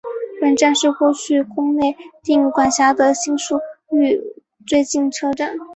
[0.41, 3.59] 本站是过去宫内厅管辖的新宿
[3.91, 4.19] 御苑
[4.67, 5.55] 最近车站。